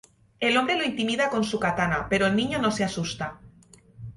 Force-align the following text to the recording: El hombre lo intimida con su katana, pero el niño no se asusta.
El 0.39 0.57
hombre 0.57 0.75
lo 0.77 0.83
intimida 0.83 1.29
con 1.29 1.43
su 1.43 1.59
katana, 1.59 2.07
pero 2.09 2.25
el 2.25 2.35
niño 2.35 2.57
no 2.57 2.71
se 2.71 2.83
asusta. 2.83 3.39